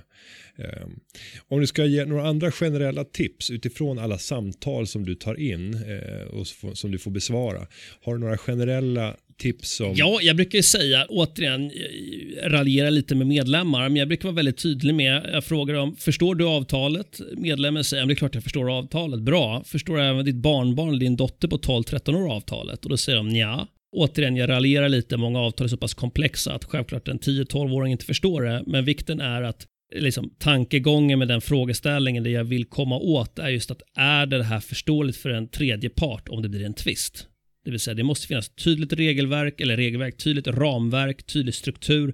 [0.57, 0.99] Um,
[1.47, 5.75] om du ska ge några andra generella tips utifrån alla samtal som du tar in
[5.75, 7.67] uh, och som du får besvara.
[8.01, 9.93] Har du några generella tips som...
[9.95, 14.35] Ja, jag brukar ju säga, återigen, eh, raljera lite med medlemmar, men jag brukar vara
[14.35, 17.21] väldigt tydlig med, jag frågar dem, förstår du avtalet?
[17.37, 19.63] Medlemmen säger, det är klart jag förstår avtalet, bra.
[19.63, 22.83] Förstår även ditt barnbarn eller din dotter på 12-13 år avtalet?
[22.83, 23.67] Och då säger de, ja.
[23.95, 28.05] Återigen, jag raljerar lite, många avtal är så pass komplexa att självklart en 10-12-åring inte
[28.05, 32.97] förstår det, men vikten är att liksom, tankegången med den frågeställningen, det jag vill komma
[32.97, 36.65] åt är just att är det här förståeligt för en tredje part om det blir
[36.65, 37.27] en tvist?
[37.67, 42.13] Det vill säga det måste finnas tydligt regelverk, eller regelverk, tydligt ramverk, tydlig struktur.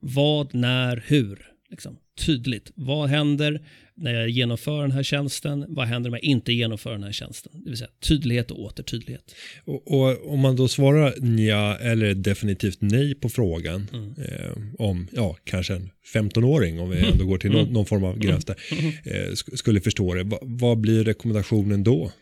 [0.00, 1.46] Vad, när, hur.
[1.70, 2.72] Liksom, tydligt.
[2.74, 3.60] Vad händer
[3.96, 5.64] när jag genomför den här tjänsten?
[5.68, 7.52] Vad händer om jag inte genomför den här tjänsten?
[7.64, 9.34] Det vill säga tydlighet och åter tydlighet.
[9.64, 14.14] Och, och om man då svarar ja eller definitivt nej på frågan mm.
[14.18, 17.72] eh, om, ja, kanske en 15-åring, om vi ändå går till någon, mm.
[17.72, 18.92] någon form av gräns där, mm.
[19.04, 22.12] eh, skulle förstå det, Va, vad blir rekommendationen då?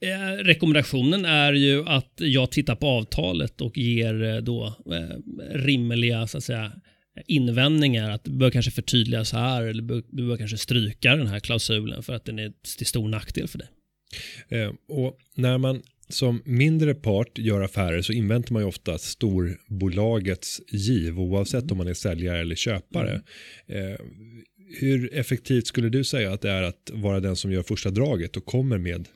[0.00, 6.26] Eh, rekommendationen är ju att jag tittar på avtalet och ger eh, då eh, rimliga
[6.26, 6.72] så att säga,
[7.26, 8.10] invändningar.
[8.10, 11.40] Att du bör kanske förtydliga så här eller bör, du bör kanske stryka den här
[11.40, 13.68] klausulen för att den är till stor nackdel för dig.
[14.48, 20.60] Eh, och när man som mindre part gör affärer så inväntar man ju ofta storbolagets
[20.72, 23.22] giv oavsett om man är säljare eller köpare.
[23.68, 23.92] Mm.
[23.92, 23.98] Eh,
[24.80, 28.36] hur effektivt skulle du säga att det är att vara den som gör första draget
[28.36, 29.08] och kommer med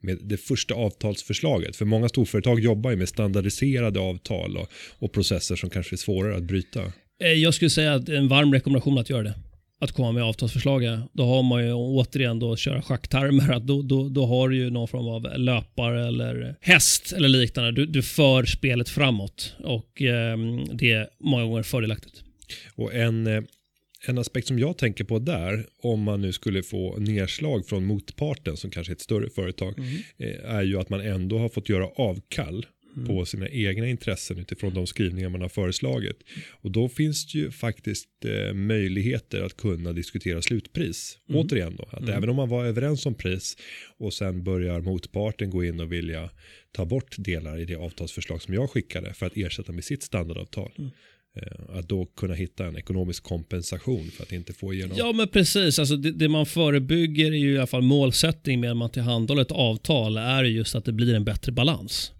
[0.00, 1.76] med det första avtalsförslaget.
[1.76, 6.36] För många storföretag jobbar ju med standardiserade avtal och, och processer som kanske är svårare
[6.36, 6.80] att bryta.
[7.22, 9.34] Eh, jag skulle säga att en varm rekommendation att göra det.
[9.82, 10.82] Att komma med avtalsförslag.
[11.12, 13.52] Då har man ju återigen då köra schacktermer.
[13.52, 17.72] Att då, då, då har du ju någon form av löpare eller häst eller liknande.
[17.72, 20.38] Du, du för spelet framåt och eh,
[20.72, 22.22] det är många gånger fördelaktigt.
[22.74, 23.42] Och en eh,
[24.06, 28.56] en aspekt som jag tänker på där, om man nu skulle få nedslag från motparten
[28.56, 29.90] som kanske är ett större företag, mm.
[30.18, 33.08] Eh, är ju att man ändå har fått göra avkall mm.
[33.08, 36.22] på sina egna intressen utifrån de skrivningar man har föreslagit.
[36.50, 41.18] Och då finns det ju faktiskt eh, möjligheter att kunna diskutera slutpris.
[41.28, 41.40] Mm.
[41.40, 42.14] Återigen då, att mm.
[42.14, 43.56] även om man var överens om pris
[43.98, 46.30] och sen börjar motparten gå in och vilja
[46.72, 50.72] ta bort delar i det avtalsförslag som jag skickade för att ersätta med sitt standardavtal.
[51.36, 54.96] Eh, att då kunna hitta en ekonomisk kompensation för att inte få igenom.
[54.96, 58.70] Ja men precis, alltså det, det man förebygger är ju i alla fall målsättning med
[58.70, 62.12] att man tillhandahåller ett avtal är just att det blir en bättre balans.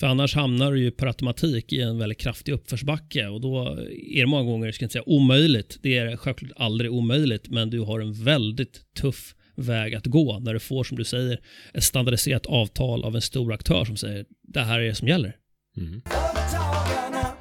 [0.00, 3.78] För annars hamnar du ju per automatik i en väldigt kraftig uppförsbacke och då
[4.12, 7.70] är det många gånger, jag ska inte säga omöjligt, det är självklart aldrig omöjligt, men
[7.70, 11.40] du har en väldigt tuff väg att gå när du får, som du säger,
[11.74, 15.36] ett standardiserat avtal av en stor aktör som säger det här är det som gäller.
[15.76, 16.02] Mm.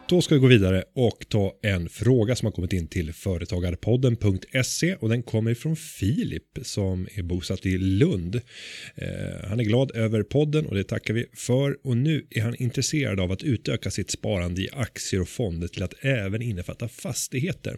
[0.10, 4.96] Då ska vi gå vidare och ta en fråga som har kommit in till företagarpodden.se
[4.96, 8.36] och den kommer från Filip som är bosatt i Lund.
[8.96, 12.56] Eh, han är glad över podden och det tackar vi för och nu är han
[12.56, 17.78] intresserad av att utöka sitt sparande i aktier och fonder till att även innefatta fastigheter.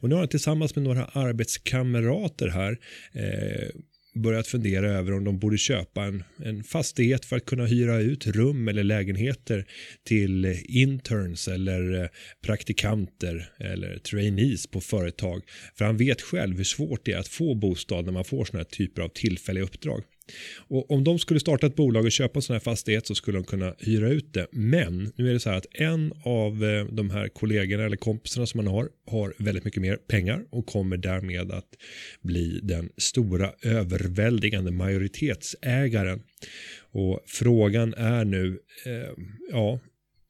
[0.00, 2.78] Och nu har han tillsammans med några arbetskamrater här
[3.12, 3.68] eh,
[4.14, 8.26] börjat fundera över om de borde köpa en, en fastighet för att kunna hyra ut
[8.26, 9.66] rum eller lägenheter
[10.04, 12.08] till eh, interns eller eh,
[12.44, 15.42] praktikanter eller trainees på företag.
[15.74, 18.64] För han vet själv hur svårt det är att få bostad när man får sådana
[18.64, 20.02] här typer av tillfälliga uppdrag.
[20.56, 23.38] Och om de skulle starta ett bolag och köpa en sån här fastighet så skulle
[23.38, 24.46] de kunna hyra ut det.
[24.52, 28.46] Men nu är det så här att en av eh, de här kollegorna eller kompisarna
[28.46, 31.68] som man har har väldigt mycket mer pengar och kommer därmed att
[32.22, 36.22] bli den stora överväldigande majoritetsägaren.
[36.92, 39.80] Och frågan är nu, eh, ja,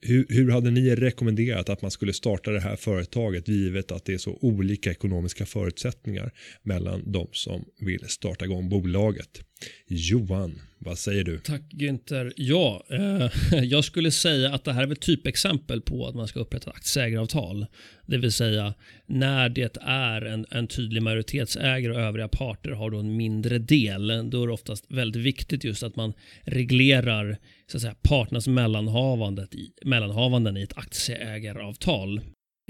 [0.00, 4.14] hur, hur, hade ni rekommenderat att man skulle starta det här företaget givet att det
[4.14, 9.40] är så olika ekonomiska förutsättningar mellan de som vill starta igång bolaget?
[9.86, 11.38] Johan, vad säger du?
[11.38, 12.32] Tack Günther.
[12.36, 13.28] Ja, eh,
[13.64, 16.76] jag skulle säga att det här är ett typexempel på att man ska upprätta ett
[16.76, 17.66] aktieägaravtal.
[18.06, 18.74] Det vill säga
[19.06, 24.30] när det är en, en tydlig majoritetsägare och övriga parter har då en mindre del.
[24.30, 29.54] Då är det oftast väldigt viktigt just att man reglerar så att säga, parternas mellanhavandet
[29.54, 32.20] i, mellanhavanden i ett aktieägaravtal.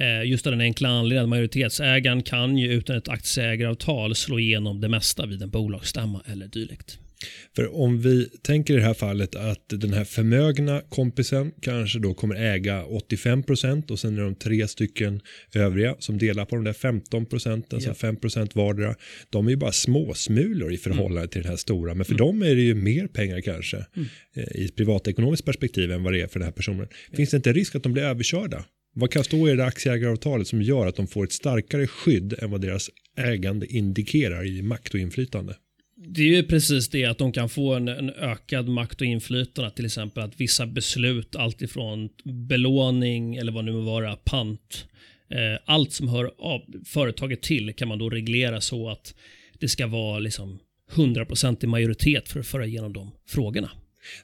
[0.00, 4.80] Eh, just av den enkla anledningen att majoritetsägaren kan ju utan ett aktieägaravtal slå igenom
[4.80, 6.98] det mesta vid en bolagsstämma eller dylikt.
[7.56, 12.14] För om vi tänker i det här fallet att den här förmögna kompisen kanske då
[12.14, 15.20] kommer äga 85% och sen är de tre stycken
[15.54, 17.88] övriga som delar på de där 15 procenten, ja.
[17.88, 18.94] så 5 procent vardera.
[19.30, 21.28] De är ju bara småsmulor i förhållande mm.
[21.28, 22.26] till den här stora, men för mm.
[22.26, 24.08] dem är det ju mer pengar kanske mm.
[24.34, 26.88] Eh, i privatekonomiskt perspektiv än vad det är för den här personen.
[27.12, 28.64] Finns det inte risk att de blir överkörda?
[28.94, 32.50] Vad kan stå i det aktieägaravtalet som gör att de får ett starkare skydd än
[32.50, 35.56] vad deras ägande indikerar i makt och inflytande?
[35.96, 39.70] Det är ju precis det att de kan få en, en ökad makt och inflytande.
[39.70, 44.86] Till exempel att vissa beslut, alltifrån belåning eller vad nu må vara, pant.
[45.30, 49.14] Eh, allt som hör av företaget till kan man då reglera så att
[49.58, 50.58] det ska vara liksom
[50.92, 53.70] 100% i majoritet för att föra igenom de frågorna.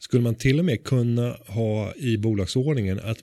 [0.01, 3.19] Skulle man till och med kunna ha i bolagsordningen att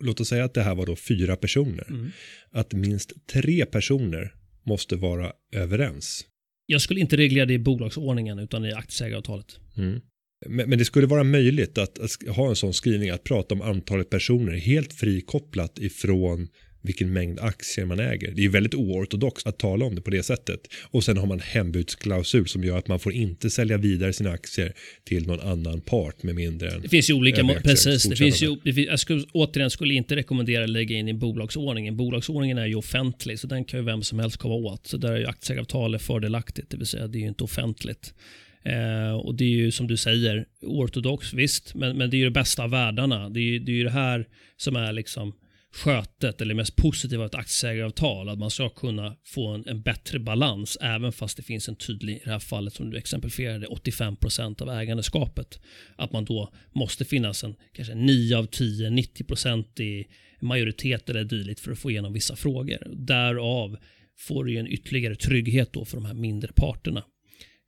[0.00, 1.86] låt oss säga att det här var då fyra personer.
[1.88, 2.10] Mm.
[2.50, 4.34] Att minst tre personer
[4.66, 6.26] måste vara överens.
[6.66, 9.58] Jag skulle inte reglera det i bolagsordningen utan i aktieägaravtalet.
[9.76, 10.00] Mm.
[10.46, 14.10] Men, det skulle vara möjligt att, att, ha en sån skrivning att prata om antalet
[14.10, 16.48] personer helt frikopplat ifrån
[16.82, 18.32] vilken mängd aktier man äger.
[18.36, 20.60] Det är väldigt oortodoxt att tala om det på det sättet.
[20.82, 24.72] Och sen har man hembudsklausul som gör att man får inte sälja vidare sina aktier
[25.04, 28.04] till någon annan part med mindre än Det finns ju olika, precis.
[28.04, 31.96] Det finns ju, jag skulle, återigen skulle inte rekommendera att lägga in i bolagsordningen.
[31.96, 34.86] Bolagsordningen är ju offentlig så den kan ju vem som helst komma åt.
[34.86, 38.14] Så där är ju aktieägaravtalet fördelaktigt, det vill säga det är ju inte offentligt.
[38.62, 42.24] Eh, och det är ju som du säger ortodox, visst, men, men det är ju
[42.24, 43.28] det bästa av världarna.
[43.28, 45.32] Det är, ju, det är ju det här som är liksom
[45.72, 48.28] skötet eller mest positiva av ett aktieägaravtal.
[48.28, 52.16] Att man ska kunna få en, en, bättre balans även fast det finns en tydlig,
[52.16, 55.60] i det här fallet som du exemplifierade, 85% av ägandeskapet.
[55.96, 60.06] Att man då måste finnas en kanske 9 av 10, 90% i
[60.40, 62.78] majoritet eller dylikt för att få igenom vissa frågor.
[62.96, 63.76] Därav
[64.18, 67.04] får du en ytterligare trygghet då för de här mindre parterna.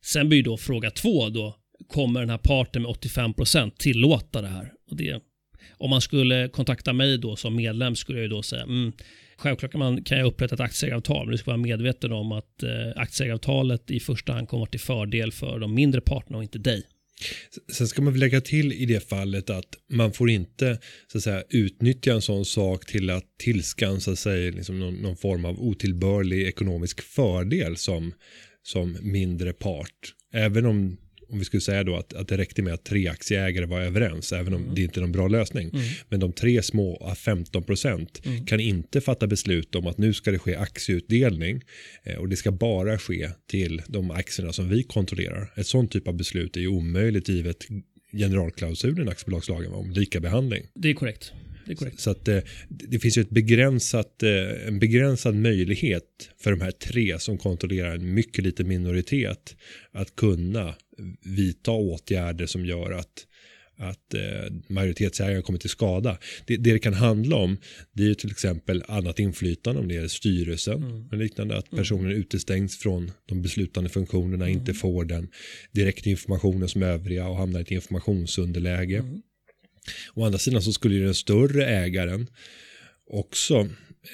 [0.05, 1.55] Sen blir då fråga två då,
[1.87, 4.73] kommer den här parten med 85% tillåta det här?
[4.89, 5.19] Och det
[5.71, 8.93] om man skulle kontakta mig då som medlem skulle jag då säga mm,
[9.37, 12.63] Självklart kan, man, kan jag upprätta ett aktieägaravtal, men du ska vara medveten om att
[12.63, 16.59] eh, aktieägaravtalet i första hand kommer vara till fördel för de mindre parterna och inte
[16.59, 16.83] dig.
[17.71, 20.79] Sen ska man väl lägga till i det fallet att man får inte
[21.11, 25.45] så att säga, utnyttja en sån sak till att tillskansa sig liksom någon, någon form
[25.45, 28.13] av otillbörlig ekonomisk fördel som,
[28.63, 30.13] som mindre part.
[30.33, 30.97] Även om
[31.33, 34.33] om vi skulle säga då att, att det räckte med att tre aktieägare var överens,
[34.33, 34.75] även om mm.
[34.75, 35.69] det inte är någon bra lösning.
[35.69, 35.85] Mm.
[36.09, 38.45] Men de tre små, 15 procent, mm.
[38.45, 41.61] kan inte fatta beslut om att nu ska det ske aktieutdelning
[42.03, 45.53] eh, och det ska bara ske till de aktierna som vi kontrollerar.
[45.55, 47.57] Ett sånt typ av beslut är ju omöjligt givet
[48.13, 50.63] generalklausulen i aktiebolagslagen om lika behandling.
[50.75, 51.33] Det är korrekt.
[51.97, 56.61] Så att det, eh, det finns ju ett begränsat, eh, en begränsad möjlighet för de
[56.61, 59.55] här tre som kontrollerar en mycket liten minoritet
[59.91, 60.75] att kunna
[61.25, 63.27] vidta åtgärder som gör att,
[63.77, 66.17] att eh, majoritetsägaren kommer till skada.
[66.45, 67.57] Det, det det kan handla om
[67.93, 71.07] det är till exempel annat inflytande om det är styrelsen Mm.
[71.07, 75.27] och liknande att personen utestängs från de beslutande funktionerna inte får den
[75.71, 78.97] direktinformationen som övriga och hamnar i ett informationsunderläge.
[78.97, 79.21] Mm.
[80.13, 82.27] Å andra sidan så skulle ju den större ägaren
[83.09, 83.59] också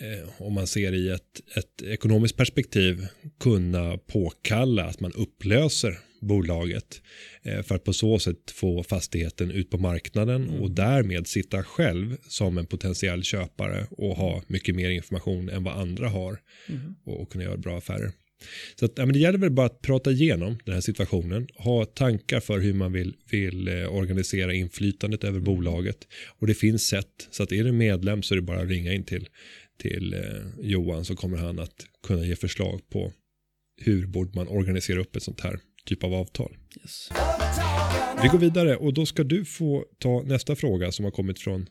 [0.01, 3.07] eh, om man ser i ett, ett ekonomiskt perspektiv
[3.39, 7.01] kunna påkalla att man upplöser bolaget
[7.43, 12.17] eh, för att på så sätt få fastigheten ut på marknaden och därmed sitta själv
[12.27, 16.39] som en potentiell köpare och ha mycket mer information än vad andra har
[17.05, 18.11] och, och kunna göra bra affärer.
[18.75, 21.85] Så att, ja, men det gäller väl bara att prata igenom den här situationen, ha
[21.85, 26.07] tankar för hur man vill, vill eh, organisera inflytandet över bolaget.
[26.39, 28.93] Och det finns sätt, så att är du medlem så är det bara att ringa
[28.93, 29.29] in till,
[29.81, 30.19] till eh,
[30.61, 33.13] Johan så kommer han att kunna ge förslag på
[33.81, 36.57] hur borde man organisera upp ett sånt här typ av avtal.
[36.81, 37.09] Yes.
[38.21, 41.65] Vi går vidare och då ska du få ta nästa fråga som har kommit från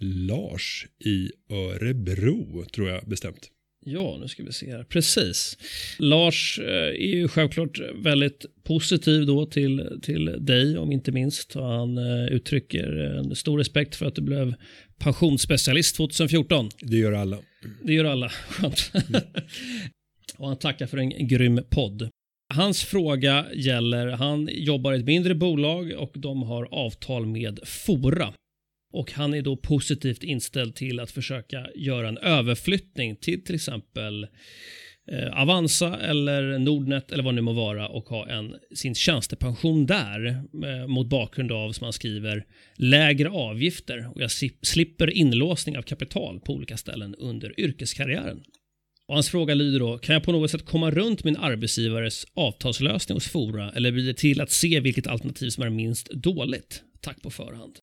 [0.00, 3.50] Lars i Örebro tror jag bestämt.
[3.84, 4.84] Ja, nu ska vi se här.
[4.84, 5.58] Precis.
[5.98, 11.56] Lars eh, är ju självklart väldigt positiv då till, till dig, om inte minst.
[11.56, 14.54] Och han eh, uttrycker en stor respekt för att du blev
[14.98, 16.68] pensionsspecialist 2014.
[16.80, 17.38] Det gör alla.
[17.82, 18.28] Det gör alla.
[18.28, 18.92] Skönt.
[20.36, 22.08] och han tackar för en grym podd.
[22.54, 28.32] Hans fråga gäller, han jobbar i ett mindre bolag och de har avtal med Fora.
[28.92, 34.26] Och han är då positivt inställd till att försöka göra en överflyttning till till exempel
[35.12, 39.86] eh, Avanza eller Nordnet eller vad det nu må vara och ha en, sin tjänstepension
[39.86, 40.26] där
[40.64, 42.44] eh, mot bakgrund av, som han skriver,
[42.76, 48.42] lägre avgifter och jag si- slipper inlåsning av kapital på olika ställen under yrkeskarriären.
[49.08, 53.16] Och hans fråga lyder då, kan jag på något sätt komma runt min arbetsgivares avtalslösning
[53.16, 56.82] hos Fora eller blir det till att se vilket alternativ som är minst dåligt?
[57.00, 57.78] Tack på förhand.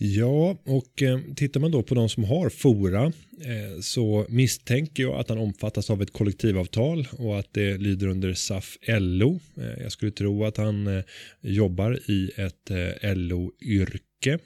[0.00, 3.04] Ja, och eh, tittar man då på de som har Fora
[3.40, 8.34] eh, så misstänker jag att han omfattas av ett kollektivavtal och att det lyder under
[8.34, 9.40] SAF LO.
[9.56, 11.04] Eh, jag skulle tro att han eh,
[11.40, 14.38] jobbar i ett eh, LO-yrke.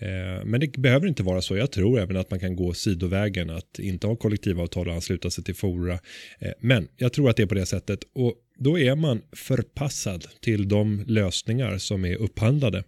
[0.00, 1.56] Eh, men det behöver inte vara så.
[1.56, 5.44] Jag tror även att man kan gå sidovägen att inte ha kollektivavtal och ansluta sig
[5.44, 5.98] till Fora.
[6.38, 10.26] Eh, men jag tror att det är på det sättet och då är man förpassad
[10.40, 12.84] till de lösningar som är upphandlade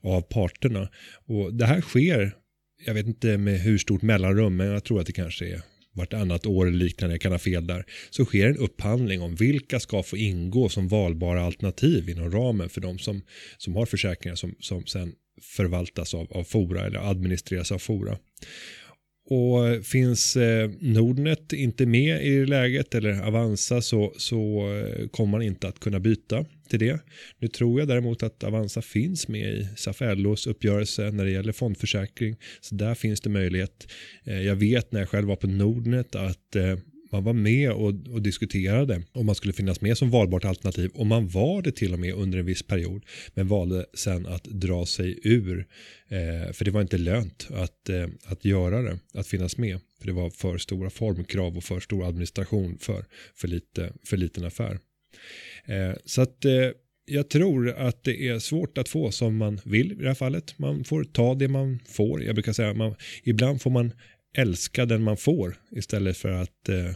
[0.00, 0.88] av parterna.
[1.26, 2.34] Och det här sker,
[2.86, 5.62] jag vet inte med hur stort mellanrum, men jag tror att det kanske är
[5.94, 9.80] vartannat år eller liknande, jag kan ha fel där, så sker en upphandling om vilka
[9.80, 13.22] ska få ingå som valbara alternativ inom ramen för de som,
[13.58, 18.18] som har försäkringar som, som sen förvaltas av, av Fora eller administreras av Fora.
[19.24, 25.30] Och finns eh, Nordnet inte med i det läget eller Avanza så, så eh, kommer
[25.30, 27.00] man inte att kunna byta till det.
[27.38, 32.36] Nu tror jag däremot att Avanza finns med i Safellos uppgörelse när det gäller fondförsäkring.
[32.60, 33.92] Så där finns det möjlighet.
[34.24, 36.76] Eh, jag vet när jag själv var på Nordnet att eh,
[37.12, 41.06] man var med och, och diskuterade om man skulle finnas med som valbart alternativ och
[41.06, 44.86] man var det till och med under en viss period men valde sen att dra
[44.86, 45.66] sig ur
[46.08, 50.06] eh, för det var inte lönt att, eh, att göra det, att finnas med för
[50.06, 54.78] det var för stora formkrav och för stor administration för, för, lite, för liten affär.
[55.64, 56.70] Eh, så att eh,
[57.04, 60.58] jag tror att det är svårt att få som man vill i det här fallet.
[60.58, 62.22] Man får ta det man får.
[62.22, 63.92] Jag brukar säga att ibland får man
[64.34, 66.90] älska den man får istället för att eh,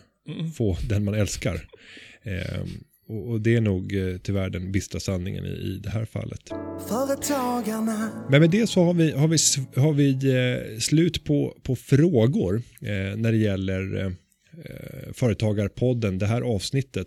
[0.55, 1.68] få den man älskar.
[2.22, 2.61] Eh,
[3.09, 6.40] och, och det är nog eh, tyvärr den bistra sanningen i, i det här fallet.
[6.88, 8.27] Företagarna.
[8.31, 9.37] Men med det så har vi, har vi,
[9.81, 14.11] har vi eh, slut på, på frågor eh, när det gäller eh,
[15.12, 17.07] Företagarpodden, det här avsnittet.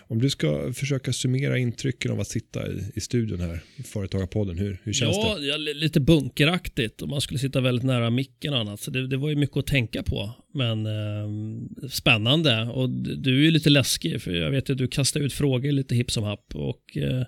[0.00, 4.58] Om du ska försöka summera intrycken av att sitta i, i studion här, i Företagarpodden,
[4.58, 5.46] hur, hur känns ja, det?
[5.46, 8.80] ja, li- lite bunkeraktigt och man skulle sitta väldigt nära micken och annat.
[8.80, 10.32] Så det, det var ju mycket att tänka på.
[10.54, 15.20] Men eh, spännande och du är ju lite läskig för jag vet att du kastar
[15.20, 17.22] ut frågor lite hipp som happ och eh,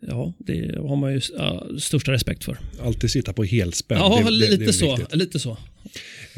[0.00, 2.58] ja, det har man ju ja, största respekt för.
[2.82, 3.98] Alltid sitta på helspänn.
[3.98, 4.98] Ja, det, det- det lite så.
[5.12, 5.56] Lite så.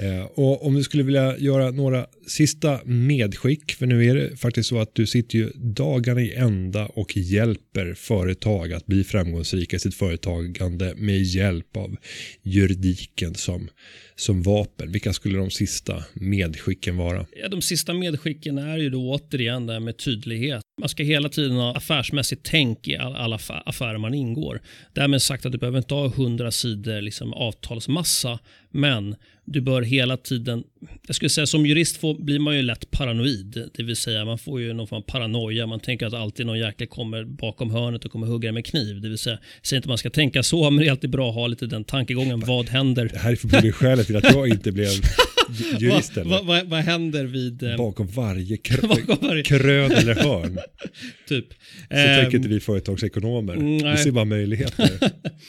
[0.02, 4.68] Eh, och om du skulle vilja göra några sista medskick, för nu är det faktiskt
[4.68, 9.78] så att du sitter ju dagarna i ända och hjälper företag att bli framgångsrika i
[9.78, 11.96] sitt företagande med hjälp av
[12.42, 13.68] juridiken som,
[14.16, 14.92] som vapen.
[14.92, 17.26] Vilka skulle de sista medskicken vara?
[17.42, 20.62] Ja, de sista medskicken är ju då återigen det här med tydlighet.
[20.80, 24.60] Man ska hela tiden ha affärsmässigt tänk i alla affärer man ingår.
[24.92, 28.38] Därmed sagt att du behöver inte ha hundra sidor liksom avtalsmassa,
[28.70, 29.16] men
[29.52, 30.64] du bör hela tiden,
[31.06, 33.70] jag skulle säga som jurist får, blir man ju lätt paranoid.
[33.76, 35.66] Det vill säga man får ju någon form av paranoia.
[35.66, 39.00] Man tänker att alltid någon jäkel kommer bakom hörnet och kommer hugga med kniv.
[39.00, 41.10] Det vill säga, jag säger inte att man ska tänka så, men det är alltid
[41.10, 42.40] bra att ha lite den tankegången.
[42.40, 43.10] Vad händer?
[43.12, 46.16] Det här är förmodligen skälet till att jag inte blev ju- jurist.
[46.16, 47.62] vad, vad, vad, vad händer vid...
[47.62, 50.58] eh, Bakom varje, krö- Bakom varje- krön eller hörn.
[51.28, 51.46] typ.
[51.88, 53.52] Så Ehm, tänker inte vi företagsekonomer.
[53.54, 53.98] mm, Vi nej.
[53.98, 54.90] ser bara möjligheter.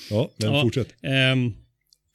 [0.09, 0.61] Ja, men Ja.
[0.61, 0.87] fortsätt.
[1.03, 1.53] Ehm,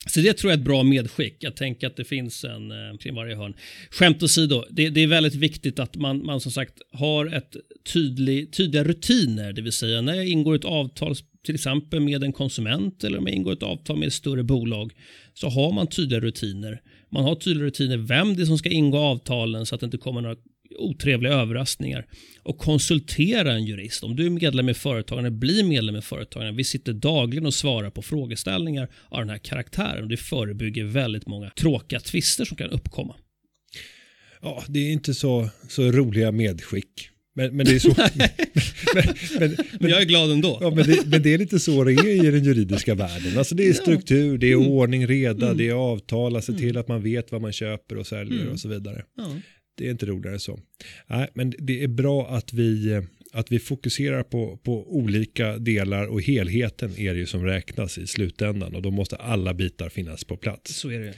[0.07, 1.37] så det tror jag är ett bra medskick.
[1.39, 3.55] Jag tänker att det finns en eh, kring varje hörn.
[3.91, 7.57] Skämt åsido, det, det är väldigt viktigt att man, man som sagt har ett
[7.93, 9.53] tydlig, tydliga rutiner.
[9.53, 13.27] Det vill säga när jag ingår ett avtal till exempel med en konsument eller om
[13.27, 14.93] jag ingår ett avtal med ett större bolag
[15.35, 16.81] så har man tydliga rutiner.
[17.13, 19.99] Man har tydliga rutiner vem det är som ska ingå avtalen så att det inte
[19.99, 20.37] kommer några
[20.79, 22.07] otrevliga överraskningar.
[22.47, 24.05] Och konsultera en jurist.
[24.05, 26.53] Om du är medlem i Företagarna, bli medlem i Företagarna.
[26.53, 30.03] Vi sitter dagligen och svarar på frågeställningar av den här karaktären.
[30.03, 33.17] Och det förebygger väldigt många tråkiga tvister som kan uppkomma.
[34.43, 37.11] Ja, det är inte så, så roliga medskick.
[37.35, 37.89] Men, men det är så.
[38.95, 39.05] men,
[39.41, 40.59] men, Men jag är glad ändå.
[40.61, 43.39] Ja, men det, men det är lite så det är i den juridiska världen.
[43.39, 44.69] Alltså det är struktur, det är Mm.
[44.69, 48.41] ordning, reda, det är avtal, se till att man vet vad man köper och säljer
[48.41, 48.53] Mm.
[48.53, 49.05] och så vidare.
[49.17, 49.37] Ja.
[49.77, 50.61] Det är inte roligare så.
[51.07, 53.03] Nej, men det är bra att vi,
[53.33, 58.07] att vi fokuserar på, på olika delar och helheten är det ju som räknas i
[58.07, 60.77] slutändan och då måste alla bitar finnas på plats.
[60.77, 61.15] Så är det.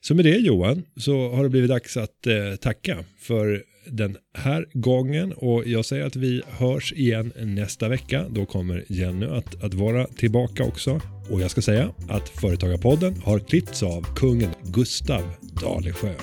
[0.00, 4.66] Så med det Johan så har det blivit dags att eh, tacka för den här
[4.72, 8.24] gången och jag säger att vi hörs igen nästa vecka.
[8.30, 11.00] Då kommer Jenny att, att vara tillbaka också.
[11.30, 16.14] Och jag ska säga att Företagarpodden har klippts av kungen Gustav Dalesjö.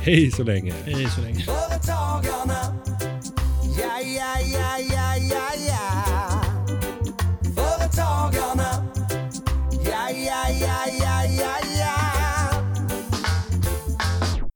[0.00, 0.74] Hej så länge!
[0.84, 1.44] Hej så länge.
[1.44, 2.80] Företagarna,
[3.80, 5.01] ja, ja, ja, ja.